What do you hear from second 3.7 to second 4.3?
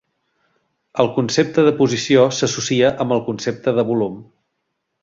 de volum.